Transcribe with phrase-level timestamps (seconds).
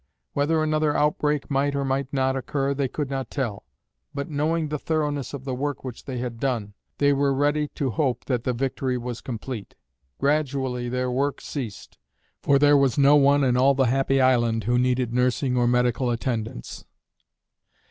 [0.33, 3.65] Whether another outbreak might or might not occur they could not tell;
[4.15, 7.91] but knowing the thoroughness of the work which they had done, they were ready to
[7.91, 9.75] hope that the victory was complete.
[10.17, 11.99] Gradually their work ceased,
[12.41, 16.09] for there was no one in all the happy island who needed nursing or medical
[16.09, 16.83] attendance.